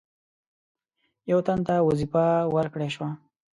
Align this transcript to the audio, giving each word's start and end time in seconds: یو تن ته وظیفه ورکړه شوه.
یو 1.31 1.39
تن 1.47 1.59
ته 1.67 1.75
وظیفه 1.87 2.25
ورکړه 2.55 2.87
شوه. 2.95 3.09